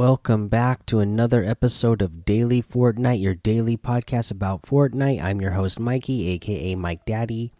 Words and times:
Welcome 0.00 0.48
back 0.48 0.86
to 0.86 1.00
another 1.00 1.44
episode 1.44 2.00
of 2.00 2.24
Daily 2.24 2.62
Fortnite, 2.62 3.20
your 3.20 3.34
daily 3.34 3.76
podcast 3.76 4.30
about 4.30 4.62
Fortnite. 4.62 5.22
I'm 5.22 5.42
your 5.42 5.50
host, 5.50 5.78
Mikey, 5.78 6.26
aka 6.28 6.74
Mike 6.74 7.04
Daddy, 7.04 7.52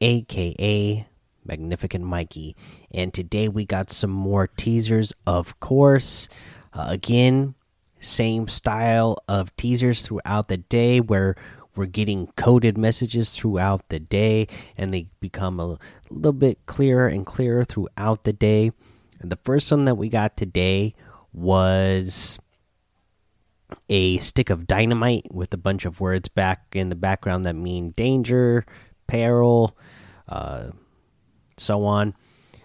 aka 0.00 1.06
Magnificent 1.44 2.04
Mikey. 2.04 2.56
And 2.90 3.14
today 3.14 3.48
we 3.48 3.66
got 3.66 3.92
some 3.92 4.10
more 4.10 4.48
teasers, 4.48 5.12
of 5.28 5.60
course. 5.60 6.28
Uh, 6.72 6.86
again, 6.88 7.54
same 8.00 8.48
style 8.48 9.18
of 9.28 9.54
teasers 9.56 10.02
throughout 10.02 10.48
the 10.48 10.56
day 10.56 11.00
where 11.00 11.36
we're 11.76 11.86
getting 11.86 12.26
coded 12.36 12.76
messages 12.78 13.30
throughout 13.30 13.90
the 13.90 14.00
day 14.00 14.48
and 14.76 14.92
they 14.92 15.06
become 15.20 15.60
a 15.60 15.78
little 16.10 16.32
bit 16.32 16.66
clearer 16.66 17.06
and 17.06 17.24
clearer 17.24 17.62
throughout 17.62 18.24
the 18.24 18.32
day. 18.32 18.72
And 19.20 19.30
the 19.30 19.38
first 19.44 19.70
one 19.70 19.84
that 19.84 19.94
we 19.94 20.08
got 20.08 20.36
today 20.36 20.96
was 21.32 22.38
a 23.88 24.18
stick 24.18 24.50
of 24.50 24.66
dynamite 24.66 25.32
with 25.32 25.52
a 25.54 25.58
bunch 25.58 25.84
of 25.84 26.00
words 26.00 26.28
back 26.28 26.64
in 26.72 26.88
the 26.88 26.96
background 26.96 27.46
that 27.46 27.54
mean 27.54 27.90
danger, 27.90 28.64
peril, 29.06 29.76
uh, 30.28 30.70
so 31.56 31.84
on. 31.84 32.14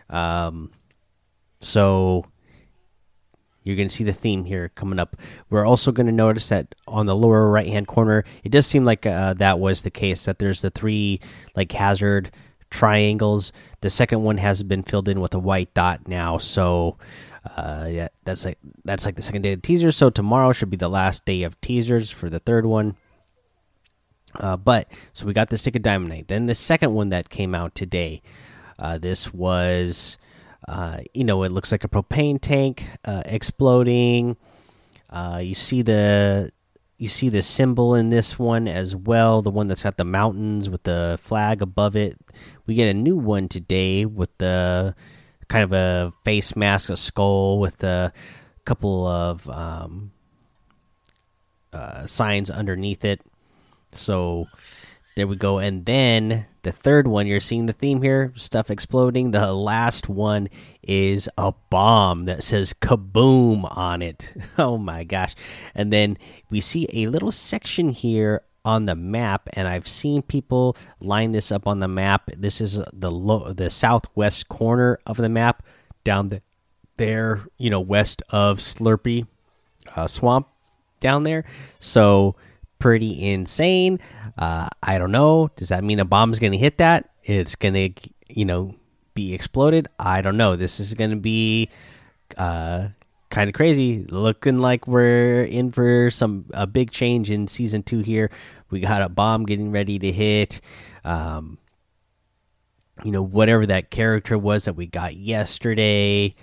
Um, 0.09 0.72
so 1.59 2.25
you're 3.64 3.75
going 3.75 3.90
to 3.90 3.95
see 3.95 4.03
the 4.03 4.14
theme 4.14 4.45
here 4.45 4.70
coming 4.70 5.00
up. 5.00 5.16
We're 5.50 5.66
also 5.66 5.92
going 5.92 6.06
to 6.06 6.12
notice 6.12 6.50
that 6.50 6.75
on 6.88 7.08
the 7.08 7.16
lower 7.16 7.50
right 7.50 7.68
hand 7.68 7.88
corner, 7.88 8.23
it 8.44 8.52
does 8.52 8.68
seem 8.68 8.86
like 8.86 9.06
uh, 9.06 9.34
that 9.36 9.59
was 9.59 9.81
the 9.81 9.92
case 9.92 10.25
that 10.25 10.40
there's 10.40 10.62
the 10.62 10.70
three 10.70 11.20
like 11.56 11.72
hazard 11.72 12.31
triangles. 12.76 13.52
The 13.81 13.90
second 13.90 14.23
one 14.23 14.38
has 14.38 14.62
been 14.64 14.84
filled 14.84 15.08
in 15.08 15.22
with 15.22 15.34
a 15.34 15.40
white 15.40 15.73
dot 15.73 16.08
now, 16.08 16.38
so 16.38 16.98
uh, 17.56 17.88
yeah, 17.90 18.09
that's 18.23 18.45
like 18.45 18.58
that's 18.84 19.06
like 19.06 19.16
the 19.16 19.22
second 19.22 19.44
day 19.44 19.54
of 19.54 19.62
teasers. 19.62 19.95
So 19.95 20.09
tomorrow 20.09 20.52
should 20.52 20.70
be 20.70 20.78
the 20.78 20.90
last 20.90 21.26
day 21.26 21.44
of 21.44 21.59
teasers 21.62 22.12
for 22.12 22.30
the 22.30 22.40
third 22.40 22.66
one. 22.66 22.96
Uh, 24.36 24.58
but 24.58 24.92
so 25.14 25.26
we 25.26 25.34
got 25.34 25.50
the 25.50 25.58
stick 25.58 25.76
of 25.76 25.81
diamond. 25.81 26.26
Then 26.28 26.48
the 26.48 26.53
second 26.53 26.94
one 26.94 27.09
that 27.09 27.30
came 27.30 27.56
out 27.56 27.73
today. 27.73 28.22
Uh, 28.78 28.98
this 28.98 29.34
was, 29.34 30.18
uh, 30.68 31.00
you 31.14 31.23
know, 31.23 31.44
it 31.44 31.52
looks 31.53 31.72
like 31.72 31.86
a 31.86 31.88
propane 31.88 32.42
tank 32.42 32.90
uh, 33.06 33.23
exploding. 33.26 34.36
Uh, 35.09 35.40
you 35.42 35.56
see 35.56 35.81
the 35.81 36.52
you 36.98 37.08
see 37.08 37.30
the 37.30 37.42
symbol 37.42 37.96
in 37.96 38.10
this 38.10 38.40
one 38.40 38.68
as 38.68 38.96
well, 38.96 39.42
the 39.42 39.50
one 39.50 39.68
that's 39.68 39.84
got 39.84 39.98
the 39.98 40.06
mountains 40.06 40.70
with 40.70 40.84
the 40.84 41.20
flag 41.22 41.62
above 41.62 41.96
it. 41.96 42.18
We 42.66 42.76
get 42.76 42.88
a 42.88 42.94
new 42.94 43.18
one 43.18 43.50
today 43.50 44.06
with 44.06 44.36
the 44.38 44.96
kind 45.48 45.64
of 45.64 45.74
a 45.74 46.14
face 46.24 46.56
mask, 46.56 46.90
a 46.90 46.98
skull 46.98 47.60
with 47.60 47.84
a 47.84 48.14
couple 48.64 49.06
of 49.06 49.48
um, 49.50 50.12
uh, 51.74 52.06
signs 52.06 52.50
underneath 52.50 53.04
it. 53.04 53.20
So 53.92 54.48
there 55.16 55.28
we 55.28 55.38
go. 55.38 55.60
And 55.60 55.86
then 55.86 56.46
the 56.64 56.74
third 56.74 57.08
one, 57.08 57.26
you're 57.26 57.40
seeing 57.40 57.68
the 57.68 57.74
theme 57.74 58.02
here 58.02 58.34
stuff 58.36 58.70
exploding. 58.70 59.32
The 59.32 59.54
last 59.54 60.10
one 60.10 60.50
is 60.84 61.30
a 61.38 61.54
bomb 61.70 62.26
that 62.26 62.44
says 62.44 62.74
kaboom 62.74 63.66
on 63.78 64.02
it. 64.02 64.34
Oh 64.58 64.78
my 64.78 65.04
gosh. 65.04 65.36
And 65.74 65.92
then 65.92 66.18
we 66.50 66.62
see 66.62 66.88
a 66.94 67.08
little 67.08 67.31
section 67.31 67.90
here 67.90 68.42
on 68.64 68.86
the 68.86 68.96
map, 68.96 69.48
and 69.54 69.68
I've 69.68 69.88
seen 69.88 70.22
people 70.22 70.75
line 71.00 71.34
this 71.34 71.52
up 71.52 71.68
on 71.68 71.80
the 71.80 71.88
map. 71.88 72.31
This 72.36 72.59
is 72.59 72.80
the 72.92 73.12
low, 73.12 73.54
the 73.54 73.70
southwest 73.70 74.50
corner 74.50 75.00
of 75.06 75.18
the 75.18 75.30
map, 75.30 75.64
down 76.04 76.30
the, 76.30 76.42
there, 76.98 77.42
you 77.58 77.70
know, 77.70 77.80
west 77.80 78.24
of 78.30 78.58
Slurpy 78.58 79.28
uh, 79.96 80.08
Swamp, 80.08 80.48
down 81.00 81.24
there. 81.24 81.46
So 81.80 82.36
pretty 82.80 83.30
insane. 83.31 84.00
Uh, 84.38 84.68
I 84.84 84.97
don't 84.97 85.12
know. 85.12 85.50
Does 85.56 85.69
that 85.69 85.84
mean 85.84 86.00
a 86.00 86.06
bomb's 86.06 86.40
going 86.40 86.52
to 86.52 86.58
hit 86.58 86.78
that? 86.78 87.09
It's 87.24 87.56
going 87.56 87.74
to, 87.74 88.09
you 88.28 88.46
know, 88.46 88.75
be 89.13 89.34
exploded. 89.34 89.88
I 90.00 90.22
don't 90.22 90.38
know. 90.38 90.56
This 90.56 90.80
is 90.80 90.94
going 90.94 91.12
to 91.12 91.16
be 91.16 91.69
uh, 92.38 92.90
kind 93.30 93.47
of 93.47 93.53
crazy. 93.53 94.06
Looking 94.09 94.59
like 94.59 94.88
we're 94.88 95.44
in 95.44 95.72
for 95.72 96.12
some 96.12 96.46
a 96.53 96.68
big 96.68 96.91
change 96.91 97.31
in 97.31 97.47
season 97.47 97.84
two 97.84 98.00
here. 98.00 98.30
We 98.69 98.80
got 98.80 99.02
a 99.02 99.09
bomb 99.09 99.46
getting 99.46 99.72
ready 99.72 100.00
to 100.00 100.12
hit. 100.12 100.62
Um, 101.03 101.57
you 103.03 103.12
know, 103.12 103.22
whatever 103.22 103.66
that 103.66 103.92
character 103.92 104.38
was 104.38 104.66
that 104.66 104.75
we 104.75 104.86
got 104.86 105.16
yesterday. 105.16 106.34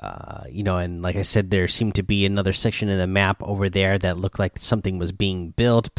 Uh, 0.00 0.44
you 0.50 0.62
know, 0.62 0.78
and 0.78 1.02
like 1.02 1.16
I 1.16 1.22
said, 1.22 1.50
there 1.50 1.68
seemed 1.68 1.94
to 1.96 2.02
be 2.02 2.24
another 2.24 2.54
section 2.54 2.88
in 2.88 2.98
the 2.98 3.06
map 3.06 3.42
over 3.42 3.68
there 3.68 3.98
that 3.98 4.16
looked 4.16 4.38
like 4.38 4.58
something 4.58 4.98
was 4.98 5.12
being 5.12 5.50
built, 5.50 5.90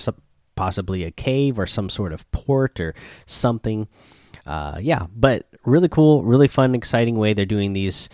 possibly 0.55 1.03
a 1.03 1.11
cave 1.11 1.59
or 1.59 1.67
some 1.67 1.89
sort 1.89 2.11
of 2.11 2.29
port 2.31 2.79
or 2.79 2.95
something. 3.27 3.87
Uh, 4.45 4.79
yeah, 4.81 5.05
but 5.15 5.45
really 5.65 5.87
cool, 5.87 6.23
really 6.23 6.47
fun, 6.47 6.73
exciting 6.73 7.15
way 7.15 7.33
they're 7.33 7.45
doing 7.45 7.73
these 7.73 8.09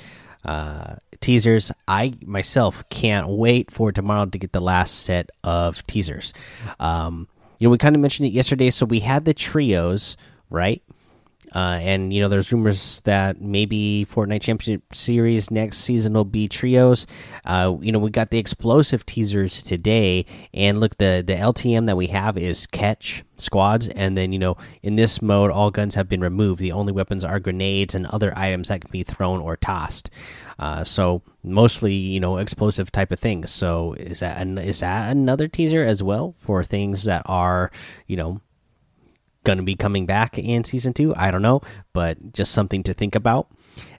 uh, 0.46 0.96
teasers. 1.22 1.72
I 1.88 2.14
myself 2.26 2.84
can't 2.90 3.30
wait 3.30 3.72
for 3.72 3.92
tomorrow 3.92 4.26
to 4.26 4.38
get 4.38 4.52
the 4.52 4.62
last 4.62 5.06
set 5.06 5.30
of 5.44 5.86
teasers. 5.88 6.34
Um, 6.80 7.28
you 7.60 7.68
know, 7.68 7.72
we 7.72 7.78
kind 7.78 7.96
of 7.96 8.02
mentioned 8.02 8.28
it 8.28 8.34
yesterday. 8.34 8.70
So 8.70 8.86
we 8.86 9.00
had 9.00 9.26
the 9.26 9.34
trios, 9.34 10.18
right? 10.50 10.84
Uh, 11.54 11.80
and 11.82 12.14
you 12.14 12.22
know, 12.22 12.28
there's 12.28 12.52
rumors 12.52 13.02
that 13.02 13.42
maybe 13.42 14.06
Fortnite 14.10 14.42
Championship 14.42 14.94
Series 14.94 15.50
next 15.50 15.78
season 15.78 16.14
will 16.14 16.26
be 16.26 16.48
trios. 16.48 17.08
Uh, 17.46 17.78
you 17.82 17.92
know, 17.92 18.00
we 18.00 18.10
got 18.10 18.32
the 18.32 18.38
explosive 18.38 19.06
teasers 19.06 19.64
today, 19.64 20.26
and 20.54 20.80
look, 20.80 20.98
the 20.98 21.24
the 21.26 21.34
LTM 21.34 21.86
that 21.86 21.98
we 21.98 22.08
have 22.08 22.38
is 22.38 22.68
catch 22.68 23.24
squads, 23.38 23.88
and 23.90 24.18
then 24.18 24.34
you 24.34 24.40
know, 24.40 24.58
in 24.84 24.96
this 24.96 25.22
mode, 25.22 25.52
all 25.52 25.72
guns 25.72 25.96
have 25.96 26.10
been 26.10 26.22
removed. 26.22 26.60
The 26.60 26.72
only 26.72 26.92
weapons 26.94 27.24
are 27.24 27.40
grenades 27.40 27.96
and 27.96 28.06
other 28.08 28.38
items 28.38 28.68
that 28.68 28.82
can 28.82 28.92
be 28.92 29.04
thrown 29.04 29.40
or 29.40 29.56
tossed. 29.58 30.10
Uh, 30.60 30.84
so 30.84 31.22
mostly, 31.44 31.94
you 31.94 32.20
know, 32.20 32.38
explosive 32.38 32.92
type 32.92 33.12
of 33.12 33.20
things. 33.20 33.52
So 33.52 33.94
is 33.94 34.20
that 34.22 34.42
an, 34.42 34.58
is 34.58 34.80
that 34.80 35.12
another 35.12 35.48
teaser 35.48 35.84
as 35.84 36.02
well 36.02 36.36
for 36.40 36.64
things 36.64 37.06
that 37.06 37.22
are, 37.26 37.72
you 38.08 38.18
know, 38.18 38.42
going 39.48 39.58
to 39.58 39.64
be 39.64 39.76
coming 39.76 40.06
back 40.06 40.38
in 40.38 40.66
season 40.66 40.94
two. 40.94 41.16
I 41.16 41.32
don't 41.32 41.42
know, 41.42 41.62
but 41.94 42.34
just 42.34 42.52
something 42.52 42.84
to 42.84 42.94
think 42.94 43.16
about. 43.16 43.50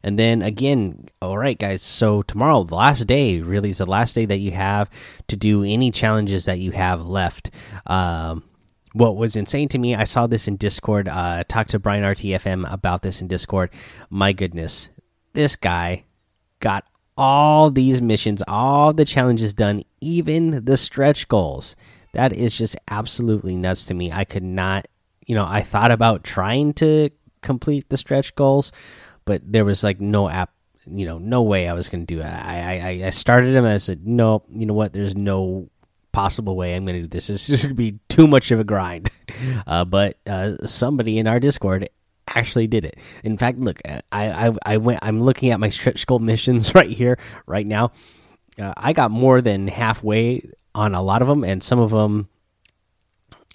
And 0.03 0.19
then 0.19 0.43
again, 0.43 1.09
all 1.23 1.39
right, 1.39 1.59
guys. 1.59 1.81
So 1.81 2.23
tomorrow, 2.23 2.65
the 2.65 2.75
last 2.75 3.07
day, 3.07 3.41
really 3.41 3.71
is 3.71 3.79
the 3.79 3.87
last 3.87 4.15
day 4.15 4.27
that 4.27 4.39
you 4.39 4.51
have 4.53 4.91
to 5.29 5.37
do 5.37 5.65
any 5.65 5.91
challenges 5.91 6.45
that 6.45 6.59
you 6.59 6.73
have 6.73 7.07
left. 7.07 7.51
Um, 7.87 8.45
what 8.93 9.17
was 9.17 9.37
insane 9.37 9.69
to 9.71 9.79
me, 9.79 9.95
I 9.95 10.05
saw 10.05 10.27
this 10.27 10.49
in 10.49 10.57
Discord. 10.57 11.09
Uh, 11.09 11.45
talked 11.49 11.71
to 11.71 11.79
Brian 11.79 12.05
RTFM 12.05 12.71
about 12.71 13.01
this 13.01 13.23
in 13.23 13.27
Discord. 13.27 13.71
My 14.11 14.33
goodness, 14.33 14.91
this 15.33 15.57
guy 15.57 16.05
got 16.61 16.85
all 17.17 17.71
these 17.71 18.03
missions, 18.03 18.43
all 18.47 18.93
the 18.93 19.05
challenges 19.07 19.55
done, 19.55 19.83
even 20.01 20.65
the 20.67 20.77
stretch 20.77 21.27
goals. 21.27 21.75
That 22.13 22.35
is 22.35 22.55
just 22.55 22.77
absolutely 22.89 23.57
nuts 23.57 23.85
to 23.85 23.95
me. 23.95 24.13
I 24.13 24.25
could 24.25 24.43
not 24.43 24.87
you 25.29 25.35
know, 25.35 25.47
I 25.47 25.61
thought 25.61 25.93
about 25.93 26.25
trying 26.25 26.73
to 26.75 27.11
complete 27.43 27.89
the 27.91 27.99
stretch 27.99 28.35
goals, 28.35 28.73
but 29.27 29.43
there 29.45 29.65
was 29.65 29.85
like 29.85 30.01
no 30.01 30.29
app, 30.29 30.51
you 30.91 31.07
know, 31.07 31.19
no 31.19 31.43
way 31.43 31.69
I 31.69 31.75
was 31.75 31.89
going 31.89 32.05
to 32.05 32.15
do 32.15 32.21
it. 32.21 32.27
I, 32.27 32.79
I 32.79 33.07
I 33.07 33.11
started 33.11 33.55
them 33.55 33.65
and 33.65 33.75
I 33.75 33.77
said, 33.77 34.07
no, 34.07 34.43
you 34.51 34.67
know 34.67 34.75
what? 34.75 34.95
There's 34.95 35.15
no 35.15 35.69
possible 36.13 36.57
way 36.57 36.75
I'm 36.75 36.87
going 36.87 36.97
to 36.97 37.03
do 37.03 37.09
this. 37.09 37.29
It's 37.29 37.47
just 37.47 37.65
going 37.65 37.77
to 37.77 37.79
be 37.79 37.99
too 38.09 38.27
much 38.27 38.51
of 38.51 38.59
a 38.59 38.65
grind. 38.65 39.11
Uh, 39.67 39.85
but 39.85 40.17
uh, 40.27 40.67
somebody 40.67 41.19
in 41.19 41.27
our 41.27 41.39
Discord 41.39 41.89
actually 42.27 42.67
did 42.67 42.85
it. 42.85 42.97
In 43.23 43.37
fact, 43.37 43.59
look, 43.59 43.81
I 43.87 44.03
I, 44.11 44.53
I 44.65 44.77
went. 44.79 44.99
I'm 45.03 45.21
looking 45.21 45.51
at 45.51 45.61
my 45.61 45.69
stretch 45.69 46.07
goal 46.07 46.19
missions 46.19 46.75
right 46.75 46.91
here, 46.91 47.19
right 47.47 47.67
now. 47.67 47.93
Uh, 48.59 48.73
I 48.77 48.95
got 48.95 49.11
more 49.11 49.41
than 49.43 49.69
halfway 49.69 50.49
on 50.75 50.95
a 50.95 51.03
lot 51.03 51.23
of 51.23 51.29
them, 51.29 51.45
and 51.45 51.63
some 51.63 51.79
of 51.79 51.91
them, 51.91 52.29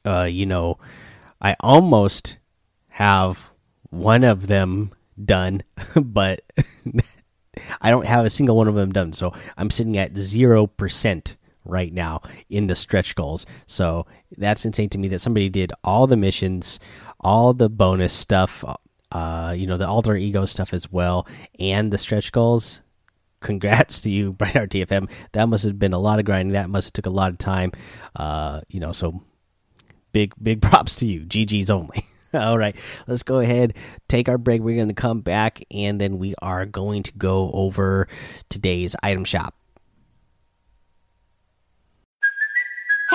uh, 0.05 0.23
you 0.23 0.45
know, 0.45 0.77
I 1.43 1.55
almost 1.59 2.37
have 2.87 3.51
one 3.89 4.23
of 4.23 4.47
them 4.47 4.93
done, 5.23 5.63
but 5.95 6.41
I 7.81 7.89
don't 7.89 8.07
have 8.07 8.25
a 8.25 8.29
single 8.29 8.55
one 8.55 8.67
of 8.67 8.75
them 8.75 8.91
done. 8.91 9.13
So 9.13 9.33
I'm 9.57 9.69
sitting 9.69 9.97
at 9.97 10.13
0% 10.13 11.35
right 11.65 11.93
now 11.93 12.21
in 12.49 12.67
the 12.67 12.75
stretch 12.75 13.15
goals. 13.15 13.45
So 13.67 14.05
that's 14.37 14.65
insane 14.65 14.89
to 14.89 14.97
me 14.97 15.07
that 15.09 15.19
somebody 15.19 15.49
did 15.49 15.71
all 15.83 16.07
the 16.07 16.17
missions, 16.17 16.79
all 17.19 17.53
the 17.53 17.69
bonus 17.69 18.13
stuff, 18.13 18.63
uh, 19.11 19.53
you 19.55 19.67
know, 19.67 19.77
the 19.77 19.87
alter 19.87 20.15
ego 20.15 20.45
stuff 20.45 20.73
as 20.73 20.91
well, 20.91 21.27
and 21.59 21.91
the 21.91 21.97
stretch 21.97 22.31
goals. 22.31 22.81
Congrats 23.41 23.99
to 23.99 24.09
you, 24.09 24.31
Bright 24.31 24.53
RTFM. 24.53 25.09
That 25.33 25.49
must 25.49 25.65
have 25.65 25.77
been 25.77 25.91
a 25.91 25.99
lot 25.99 26.17
of 26.17 26.23
grinding. 26.23 26.53
That 26.53 26.69
must 26.69 26.87
have 26.87 26.93
took 26.93 27.05
a 27.05 27.09
lot 27.09 27.29
of 27.29 27.37
time. 27.37 27.73
Uh, 28.15 28.61
you 28.69 28.79
know, 28.79 28.93
so 28.93 29.21
big 30.13 30.33
big 30.41 30.61
props 30.61 30.95
to 30.95 31.05
you. 31.05 31.21
GG's 31.21 31.69
only. 31.69 32.05
All 32.33 32.57
right, 32.57 32.75
let's 33.05 33.21
go 33.21 33.39
ahead, 33.39 33.75
take 34.07 34.27
our 34.27 34.39
break. 34.39 34.61
We're 34.61 34.75
going 34.75 34.87
to 34.87 34.95
come 34.95 35.21
back, 35.21 35.63
and 35.69 36.01
then 36.01 36.17
we 36.17 36.33
are 36.41 36.65
going 36.65 37.03
to 37.03 37.11
go 37.11 37.51
over 37.51 38.07
today's 38.49 38.95
item 39.03 39.23
shop. 39.23 39.55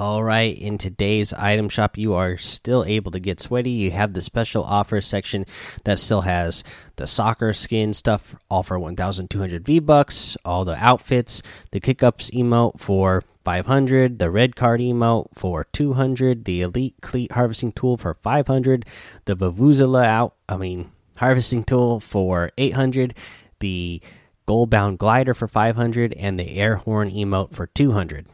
All 0.00 0.24
right, 0.24 0.56
in 0.58 0.78
today's 0.78 1.34
item 1.34 1.68
shop, 1.68 1.98
you 1.98 2.14
are 2.14 2.38
still 2.38 2.86
able 2.86 3.12
to 3.12 3.20
get 3.20 3.38
sweaty. 3.38 3.72
You 3.72 3.90
have 3.90 4.14
the 4.14 4.22
special 4.22 4.64
offer 4.64 5.02
section 5.02 5.44
that 5.84 5.98
still 5.98 6.22
has 6.22 6.64
the 6.96 7.06
soccer 7.06 7.52
skin 7.52 7.92
stuff, 7.92 8.34
all 8.48 8.62
for 8.62 8.78
1,200 8.78 9.66
V 9.66 9.78
bucks, 9.78 10.38
all 10.42 10.64
the 10.64 10.82
outfits, 10.82 11.42
the 11.72 11.80
kickups 11.80 12.30
emote 12.30 12.80
for 12.80 13.22
500, 13.44 14.18
the 14.18 14.30
red 14.30 14.56
card 14.56 14.80
emote 14.80 15.26
for 15.34 15.64
200, 15.64 16.46
the 16.46 16.62
elite 16.62 16.94
cleat 17.02 17.32
harvesting 17.32 17.70
tool 17.70 17.98
for 17.98 18.14
500, 18.14 18.86
the 19.26 19.36
Vuvuzela 19.36 20.06
out, 20.06 20.34
I 20.48 20.56
mean, 20.56 20.90
harvesting 21.16 21.62
tool 21.62 22.00
for 22.00 22.52
800, 22.56 23.12
the 23.58 24.00
Goalbound 24.48 24.96
glider 24.96 25.34
for 25.34 25.46
500, 25.46 26.14
and 26.14 26.40
the 26.40 26.56
air 26.56 26.76
horn 26.76 27.10
emote 27.10 27.54
for 27.54 27.66
200. 27.66 28.24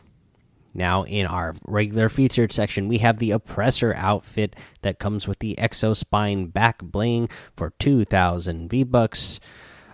Now, 0.76 1.05
in 1.05 1.26
our 1.26 1.55
regular 1.64 2.08
featured 2.08 2.52
section, 2.52 2.87
we 2.87 2.99
have 2.99 3.17
the 3.17 3.31
Oppressor 3.31 3.94
outfit 3.94 4.55
that 4.82 4.99
comes 4.99 5.26
with 5.26 5.38
the 5.38 5.56
Exospine 5.58 6.52
back 6.52 6.82
bling 6.82 7.31
for 7.56 7.70
2,000 7.78 8.69
V 8.69 8.84
bucks. 8.84 9.40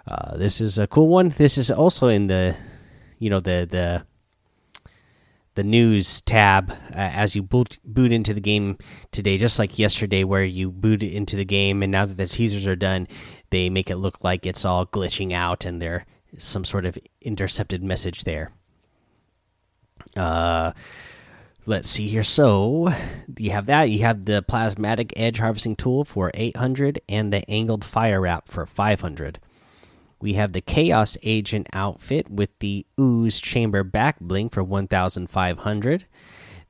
Uh, 0.06 0.36
this 0.36 0.60
is 0.60 0.78
a 0.78 0.88
cool 0.88 1.06
one. 1.06 1.28
This 1.28 1.56
is 1.56 1.70
also 1.70 2.08
in 2.08 2.26
the, 2.26 2.56
you 3.18 3.30
know, 3.30 3.38
the 3.38 3.66
the 3.70 4.04
the 5.54 5.62
news 5.62 6.22
tab 6.22 6.70
uh, 6.70 6.76
as 6.94 7.36
you 7.36 7.42
boot 7.42 7.78
boot 7.84 8.10
into 8.10 8.34
the 8.34 8.40
game 8.40 8.78
today, 9.12 9.38
just 9.38 9.58
like 9.58 9.78
yesterday, 9.78 10.24
where 10.24 10.44
you 10.44 10.72
boot 10.72 11.02
into 11.02 11.36
the 11.36 11.44
game, 11.44 11.82
and 11.82 11.92
now 11.92 12.06
that 12.06 12.16
the 12.16 12.26
teasers 12.26 12.66
are 12.66 12.74
done, 12.74 13.06
they 13.50 13.70
make 13.70 13.90
it 13.90 13.96
look 13.96 14.24
like 14.24 14.46
it's 14.46 14.64
all 14.64 14.86
glitching 14.86 15.32
out, 15.32 15.64
and 15.64 15.80
there's 15.80 16.02
some 16.38 16.64
sort 16.64 16.86
of 16.86 16.98
intercepted 17.20 17.84
message 17.84 18.24
there. 18.24 18.50
Uh, 20.16 20.72
let's 21.66 21.88
see 21.88 22.08
here. 22.08 22.22
So 22.22 22.92
you 23.38 23.50
have 23.50 23.66
that. 23.66 23.90
You 23.90 24.00
have 24.00 24.24
the 24.24 24.42
plasmatic 24.42 25.12
edge 25.16 25.38
harvesting 25.38 25.76
tool 25.76 26.04
for 26.04 26.30
800 26.34 27.00
and 27.08 27.32
the 27.32 27.48
angled 27.50 27.84
fire 27.84 28.20
wrap 28.20 28.48
for 28.48 28.66
500. 28.66 29.38
We 30.20 30.34
have 30.34 30.52
the 30.52 30.60
Chaos 30.60 31.16
Agent 31.24 31.68
outfit 31.72 32.30
with 32.30 32.56
the 32.60 32.86
Ooze 32.98 33.40
Chamber 33.40 33.82
back 33.82 34.20
bling 34.20 34.50
for 34.50 34.62
1,500. 34.62 36.06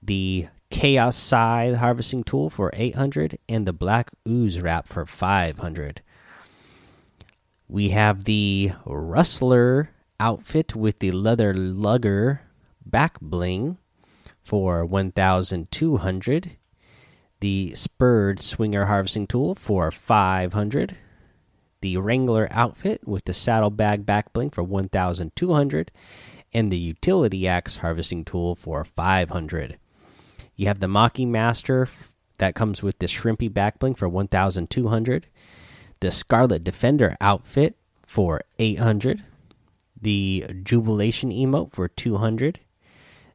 The 0.03 0.49
Chaos 0.71 1.17
Scythe 1.17 1.77
harvesting 1.77 2.25
tool 2.25 2.49
for 2.49 2.71
800 2.73 3.39
and 3.51 3.67
the 3.67 3.75
Black 3.75 4.11
Ooze 4.27 4.61
wrap 4.61 4.89
for 4.89 5.05
500. 5.05 6.01
We 7.69 7.91
have 7.91 8.25
the 8.25 8.73
Rustler 8.87 9.91
outfit 10.19 10.75
with 10.75 11.01
the 11.01 11.11
Leather 11.11 11.53
Lugger 11.53 12.41
back 12.85 13.19
bling 13.21 13.79
for 14.43 14.85
1200 14.85 16.57
the 17.41 17.75
spurred 17.75 18.41
swinger 18.41 18.87
harvesting 18.87 19.27
tool 19.27 19.55
for 19.55 19.91
500 19.91 20.97
the 21.81 21.97
wrangler 21.97 22.47
outfit 22.51 23.07
with 23.07 23.25
the 23.25 23.35
saddlebag 23.35 24.07
back 24.07 24.33
bling 24.33 24.51
for 24.51 24.63
1200 24.63 25.91
and 26.55 26.71
the 26.71 26.79
utility 26.79 27.49
axe 27.49 27.79
harvesting 27.79 28.25
tool 28.25 28.55
for 28.55 28.85
500 28.85 29.79
you 30.57 30.67
have 30.67 30.81
the 30.81 30.87
maki 30.87 31.27
master 31.27 31.89
that 32.39 32.55
comes 32.55 32.83
with 32.83 32.99
the 32.99 33.07
shrimpy 33.07 33.53
back 33.53 33.79
bling 33.79 33.95
for 33.95 34.09
1200 34.09 35.27
the 36.01 36.13
scarlet 36.13 36.65
defender 36.65 37.17
outfit 37.21 37.77
for 38.07 38.43
800 38.59 39.23
the 40.01 40.45
jubilation 40.63 41.31
emote 41.31 41.73
for 41.73 41.89
200 41.89 42.61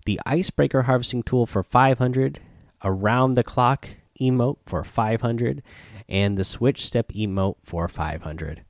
the 0.07 0.21
icebreaker 0.25 0.83
harvesting 0.83 1.21
tool 1.21 1.45
for 1.45 1.61
500 1.61 2.39
around 2.81 3.33
the 3.33 3.43
clock 3.43 3.89
emote 4.21 4.55
for 4.65 4.81
500 4.81 5.61
and 6.07 6.37
the 6.37 6.45
switch 6.45 6.85
step 6.85 7.09
emote 7.09 7.57
for 7.61 7.89
500 7.89 8.61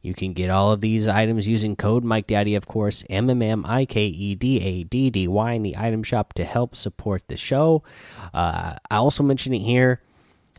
you 0.00 0.14
can 0.14 0.32
get 0.32 0.48
all 0.48 0.72
of 0.72 0.80
these 0.80 1.06
items 1.06 1.46
using 1.46 1.76
code 1.76 2.02
mike 2.04 2.26
daddy 2.26 2.54
of 2.54 2.66
course 2.66 3.04
m 3.10 3.28
m 3.28 3.42
m 3.42 3.66
i 3.68 3.84
k 3.84 4.06
e 4.06 4.34
d 4.34 4.62
a 4.62 4.82
d 4.84 5.10
d 5.10 5.28
y 5.28 5.52
in 5.52 5.62
the 5.62 5.76
item 5.76 6.02
shop 6.02 6.32
to 6.32 6.42
help 6.42 6.74
support 6.74 7.22
the 7.28 7.36
show. 7.36 7.82
Uh, 8.32 8.76
i 8.90 8.96
also 8.96 9.22
mentioned 9.22 9.54
it 9.54 9.60
here 9.60 10.00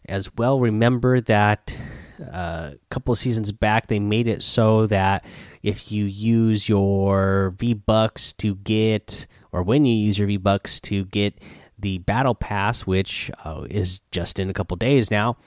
as 0.05 0.29
well. 0.35 0.59
Remember 0.59 1.21
that 1.21 1.75
uh, 2.21 2.71
a 2.73 2.77
couple 2.89 3.13
of 3.13 3.17
seasons 3.17 3.51
back 3.51 3.87
they 3.87 3.99
made 3.99 4.27
it 4.27 4.43
so 4.43 4.85
that 4.87 5.25
if 5.63 5.91
you 5.91 6.05
use 6.05 6.69
your 6.69 7.53
v 7.57 7.73
bucks 7.73 8.33
to 8.33 8.55
get 8.55 9.25
or 9.53 9.63
when 9.63 9.85
you 9.85 9.95
use 9.95 10.17
your 10.17 10.27
V 10.27 10.37
Bucks 10.37 10.79
to 10.81 11.05
get 11.05 11.39
the 11.79 11.99
Battle 11.99 12.35
Pass, 12.35 12.81
which 12.81 13.31
uh, 13.45 13.65
is 13.69 14.01
just 14.11 14.39
in 14.39 14.49
a 14.49 14.53
couple 14.53 14.75
days 14.75 15.09
now, 15.09 15.37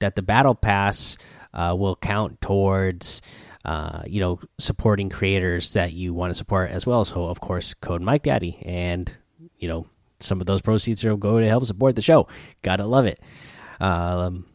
that 0.00 0.16
the 0.16 0.22
Battle 0.22 0.54
Pass 0.54 1.16
uh, 1.54 1.76
will 1.78 1.96
count 1.96 2.40
towards. 2.40 3.22
Uh, 3.64 4.02
you 4.08 4.18
know, 4.18 4.40
supporting 4.58 5.08
creators 5.08 5.74
that 5.74 5.92
you 5.92 6.12
want 6.12 6.32
to 6.32 6.34
support 6.34 6.68
as 6.72 6.84
well. 6.84 7.04
So, 7.04 7.26
of 7.26 7.38
course, 7.38 7.74
code 7.74 8.02
Mike 8.02 8.24
Daddy, 8.24 8.58
and 8.62 9.14
you 9.56 9.68
know, 9.68 9.86
some 10.18 10.40
of 10.40 10.48
those 10.48 10.60
proceeds 10.60 11.04
will 11.04 11.16
go 11.16 11.38
to 11.38 11.48
help 11.48 11.64
support 11.64 11.94
the 11.94 12.02
show. 12.02 12.26
Gotta 12.62 12.86
love 12.86 13.06
it. 13.06 13.20
Um, 13.78 14.46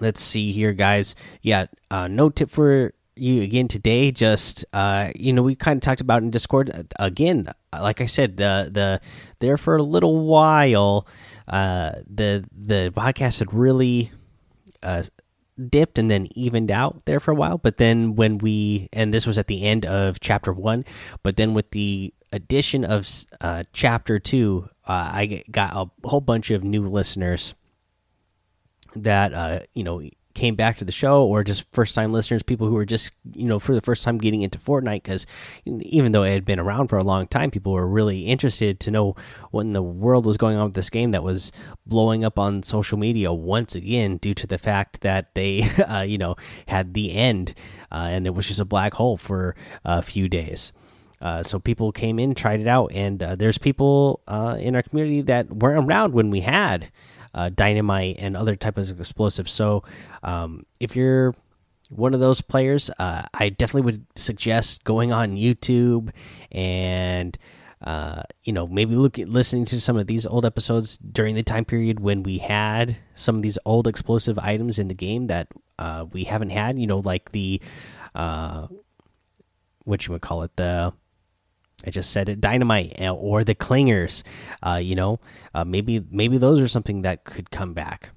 let's 0.00 0.22
see 0.22 0.50
here, 0.52 0.72
guys. 0.72 1.14
Yeah, 1.42 1.66
uh, 1.90 2.08
no 2.08 2.30
tip 2.30 2.48
for 2.48 2.94
you 3.20 3.42
again 3.42 3.68
today. 3.68 4.10
Just 4.12 4.64
uh, 4.72 5.10
you 5.14 5.32
know, 5.32 5.42
we 5.42 5.54
kind 5.54 5.76
of 5.76 5.82
talked 5.82 6.00
about 6.00 6.22
in 6.22 6.30
Discord 6.30 6.88
again. 6.98 7.48
Like 7.72 8.00
I 8.00 8.06
said, 8.06 8.36
the 8.36 8.70
the 8.72 9.00
there 9.38 9.56
for 9.56 9.76
a 9.76 9.82
little 9.82 10.20
while, 10.20 11.06
uh, 11.48 11.92
the 12.08 12.44
the 12.52 12.92
podcast 12.94 13.38
had 13.40 13.52
really 13.52 14.10
uh, 14.82 15.04
dipped 15.68 15.98
and 15.98 16.10
then 16.10 16.28
evened 16.34 16.70
out 16.70 17.04
there 17.04 17.20
for 17.20 17.30
a 17.30 17.34
while. 17.34 17.58
But 17.58 17.78
then 17.78 18.16
when 18.16 18.38
we 18.38 18.88
and 18.92 19.12
this 19.12 19.26
was 19.26 19.38
at 19.38 19.46
the 19.46 19.64
end 19.64 19.86
of 19.86 20.20
chapter 20.20 20.52
one, 20.52 20.84
but 21.22 21.36
then 21.36 21.54
with 21.54 21.70
the 21.70 22.14
addition 22.32 22.84
of 22.84 23.08
uh, 23.40 23.64
chapter 23.72 24.18
two, 24.18 24.68
uh, 24.86 25.10
I 25.12 25.44
got 25.50 25.72
a 25.74 26.08
whole 26.08 26.20
bunch 26.20 26.50
of 26.50 26.64
new 26.64 26.86
listeners 26.86 27.54
that 28.94 29.32
uh, 29.32 29.60
you 29.74 29.84
know 29.84 30.02
came 30.40 30.54
back 30.54 30.78
to 30.78 30.86
the 30.86 30.92
show 30.92 31.22
or 31.22 31.44
just 31.44 31.70
first 31.70 31.94
time 31.94 32.12
listeners, 32.12 32.42
people 32.42 32.66
who 32.66 32.72
were 32.72 32.86
just, 32.86 33.12
you 33.34 33.44
know, 33.44 33.58
for 33.58 33.74
the 33.74 33.80
first 33.82 34.02
time 34.02 34.16
getting 34.16 34.40
into 34.40 34.58
Fortnite 34.58 35.02
because 35.02 35.26
even 35.66 36.12
though 36.12 36.22
it 36.22 36.32
had 36.32 36.46
been 36.46 36.58
around 36.58 36.88
for 36.88 36.96
a 36.96 37.04
long 37.04 37.26
time, 37.26 37.50
people 37.50 37.74
were 37.74 37.86
really 37.86 38.22
interested 38.22 38.80
to 38.80 38.90
know 38.90 39.14
what 39.50 39.66
in 39.66 39.74
the 39.74 39.82
world 39.82 40.24
was 40.24 40.38
going 40.38 40.56
on 40.56 40.64
with 40.64 40.74
this 40.74 40.88
game 40.88 41.10
that 41.10 41.22
was 41.22 41.52
blowing 41.84 42.24
up 42.24 42.38
on 42.38 42.62
social 42.62 42.96
media 42.96 43.30
once 43.30 43.74
again 43.74 44.16
due 44.16 44.32
to 44.32 44.46
the 44.46 44.56
fact 44.56 45.02
that 45.02 45.34
they, 45.34 45.62
uh, 45.86 46.00
you 46.00 46.16
know, 46.16 46.36
had 46.68 46.94
the 46.94 47.12
end 47.12 47.54
uh, 47.92 48.08
and 48.10 48.26
it 48.26 48.30
was 48.30 48.48
just 48.48 48.60
a 48.60 48.64
black 48.64 48.94
hole 48.94 49.18
for 49.18 49.54
a 49.84 50.00
few 50.00 50.26
days. 50.26 50.72
Uh, 51.20 51.42
so 51.42 51.58
people 51.58 51.92
came 51.92 52.18
in, 52.18 52.34
tried 52.34 52.60
it 52.60 52.66
out, 52.66 52.90
and 52.94 53.22
uh, 53.22 53.36
there's 53.36 53.58
people 53.58 54.22
uh, 54.26 54.56
in 54.58 54.74
our 54.74 54.82
community 54.82 55.20
that 55.20 55.50
weren't 55.50 55.86
around 55.86 56.14
when 56.14 56.30
we 56.30 56.40
had 56.40 56.90
dynamite 57.34 58.16
and 58.18 58.36
other 58.36 58.56
types 58.56 58.90
of 58.90 59.00
explosives. 59.00 59.52
So 59.52 59.84
um, 60.22 60.66
if 60.78 60.96
you're 60.96 61.34
one 61.90 62.14
of 62.14 62.20
those 62.20 62.40
players, 62.40 62.90
uh, 62.98 63.24
I 63.34 63.48
definitely 63.50 63.82
would 63.82 64.06
suggest 64.16 64.84
going 64.84 65.12
on 65.12 65.36
YouTube 65.36 66.10
and 66.52 67.36
uh, 67.82 68.22
you 68.44 68.52
know 68.52 68.66
maybe 68.66 68.94
look 68.94 69.18
at 69.18 69.28
listening 69.28 69.64
to 69.64 69.80
some 69.80 69.96
of 69.96 70.06
these 70.06 70.26
old 70.26 70.44
episodes 70.44 70.98
during 70.98 71.34
the 71.34 71.42
time 71.42 71.64
period 71.64 71.98
when 71.98 72.22
we 72.22 72.38
had 72.38 72.98
some 73.14 73.36
of 73.36 73.42
these 73.42 73.58
old 73.64 73.86
explosive 73.86 74.38
items 74.38 74.78
in 74.78 74.88
the 74.88 74.94
game 74.94 75.28
that 75.28 75.48
uh, 75.78 76.04
we 76.12 76.24
haven't 76.24 76.50
had. 76.50 76.78
You 76.78 76.86
know, 76.86 76.98
like 76.98 77.32
the 77.32 77.60
uh, 78.14 78.68
what 79.84 80.06
you 80.06 80.12
would 80.12 80.22
call 80.22 80.42
it 80.42 80.54
the 80.56 80.92
I 81.84 81.90
just 81.90 82.10
said 82.10 82.28
it, 82.28 82.40
dynamite 82.40 83.00
uh, 83.00 83.14
or 83.14 83.44
the 83.44 83.54
clingers. 83.54 84.22
Uh, 84.62 84.80
you 84.82 84.94
know, 84.94 85.20
uh, 85.54 85.64
maybe 85.64 86.04
maybe 86.10 86.38
those 86.38 86.60
are 86.60 86.68
something 86.68 87.02
that 87.02 87.24
could 87.24 87.50
come 87.50 87.74
back. 87.74 88.10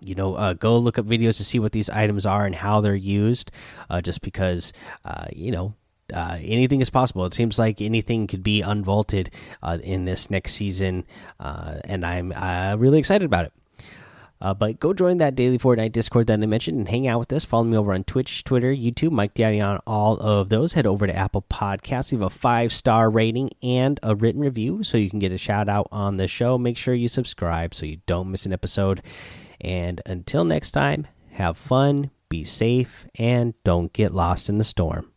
You 0.00 0.14
know, 0.14 0.34
uh, 0.34 0.54
go 0.54 0.78
look 0.78 0.98
up 0.98 1.06
videos 1.06 1.36
to 1.36 1.44
see 1.44 1.58
what 1.58 1.72
these 1.72 1.90
items 1.90 2.24
are 2.24 2.46
and 2.46 2.54
how 2.54 2.80
they're 2.80 2.94
used. 2.94 3.50
Uh, 3.90 4.00
just 4.00 4.22
because, 4.22 4.72
uh, 5.04 5.26
you 5.30 5.52
know, 5.52 5.74
anything 6.12 6.80
is 6.80 6.90
possible. 6.90 7.26
It 7.26 7.34
seems 7.34 7.58
like 7.58 7.80
anything 7.80 8.26
could 8.26 8.42
be 8.42 8.62
unvaulted 8.62 9.28
in 9.82 10.06
this 10.06 10.30
next 10.30 10.54
season, 10.54 11.04
and 11.38 12.04
I'm 12.04 12.32
really 12.80 12.98
excited 12.98 13.26
about 13.26 13.44
it. 13.44 13.52
Uh, 14.40 14.54
but 14.54 14.80
go 14.80 14.94
join 14.94 15.18
that 15.18 15.34
daily 15.34 15.58
Fortnite 15.58 15.92
Discord 15.92 16.26
that 16.28 16.42
I 16.42 16.46
mentioned 16.46 16.78
and 16.78 16.88
hang 16.88 17.06
out 17.06 17.18
with 17.18 17.32
us. 17.32 17.44
Follow 17.44 17.64
me 17.64 17.76
over 17.76 17.92
on 17.92 18.04
Twitch, 18.04 18.42
Twitter, 18.42 18.72
YouTube, 18.72 19.10
Mike 19.10 19.34
Daddy 19.34 19.60
on 19.60 19.80
all 19.86 20.16
of 20.18 20.48
those. 20.48 20.72
Head 20.74 20.86
over 20.86 21.06
to 21.06 21.14
Apple 21.14 21.44
Podcasts, 21.50 22.12
leave 22.12 22.22
a 22.22 22.30
five 22.30 22.72
star 22.72 23.10
rating 23.10 23.50
and 23.62 24.00
a 24.02 24.14
written 24.14 24.40
review 24.40 24.82
so 24.82 24.96
you 24.96 25.10
can 25.10 25.18
get 25.18 25.32
a 25.32 25.38
shout 25.38 25.68
out 25.68 25.88
on 25.92 26.16
the 26.16 26.26
show. 26.26 26.56
Make 26.56 26.78
sure 26.78 26.94
you 26.94 27.08
subscribe 27.08 27.74
so 27.74 27.84
you 27.84 27.98
don't 28.06 28.30
miss 28.30 28.46
an 28.46 28.52
episode. 28.52 29.02
And 29.60 30.00
until 30.06 30.44
next 30.44 30.70
time, 30.70 31.06
have 31.32 31.58
fun, 31.58 32.10
be 32.30 32.44
safe, 32.44 33.06
and 33.16 33.52
don't 33.62 33.92
get 33.92 34.14
lost 34.14 34.48
in 34.48 34.56
the 34.56 34.64
storm. 34.64 35.12